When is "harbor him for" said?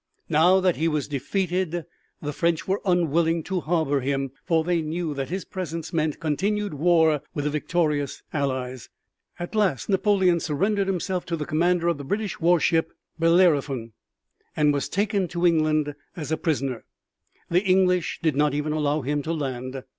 3.59-4.63